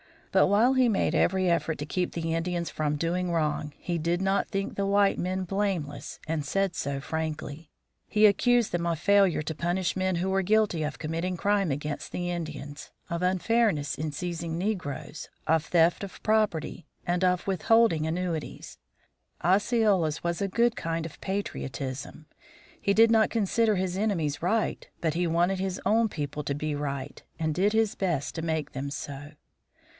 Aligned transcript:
But 0.31 0.47
while 0.47 0.73
he 0.73 0.87
made 0.89 1.13
every 1.13 1.47
effort 1.51 1.77
to 1.79 1.85
keep 1.85 2.13
the 2.13 2.33
Indians 2.33 2.69
from 2.69 2.95
doing 2.95 3.31
wrong, 3.31 3.73
he 3.77 3.99
did 3.99 4.19
not 4.21 4.47
think 4.47 4.73
the 4.75 4.85
white 4.85 5.19
men 5.19 5.43
blameless 5.43 6.19
and 6.25 6.43
said 6.43 6.73
so 6.73 6.99
frankly. 7.01 7.69
He 8.07 8.25
accused 8.25 8.71
them 8.71 8.87
of 8.87 8.97
failure 8.97 9.43
to 9.43 9.53
punish 9.53 9.95
men 9.95 10.15
who 10.15 10.29
were 10.29 10.41
guilty 10.41 10.81
of 10.83 10.97
committing 10.97 11.35
crimes 11.37 11.73
against 11.73 12.13
the 12.13 12.31
Indians, 12.31 12.91
of 13.11 13.21
unfairness 13.21 13.93
in 13.93 14.11
seizing 14.13 14.57
negroes, 14.57 15.29
of 15.45 15.65
theft 15.65 16.03
of 16.03 16.23
property, 16.23 16.87
and 17.05 17.23
of 17.25 17.45
withholding 17.45 18.07
annuities. 18.07 18.79
Osceola's 19.43 20.23
was 20.23 20.41
a 20.41 20.47
good 20.47 20.75
kind 20.75 21.05
of 21.05 21.21
patriotism 21.21 22.25
he 22.81 22.93
did 22.93 23.11
not 23.11 23.29
consider 23.29 23.75
his 23.75 23.97
enemies 23.97 24.41
right, 24.41 24.87
but 25.01 25.13
he 25.13 25.27
wanted 25.27 25.59
his 25.59 25.79
own 25.85 26.09
people 26.09 26.43
to 26.45 26.55
be 26.55 26.73
right, 26.73 27.21
and 27.37 27.53
did 27.53 27.73
his 27.73 27.93
best 27.95 28.33
to 28.33 28.41
make 28.41 28.71
them 28.71 28.89
so. 28.89 29.31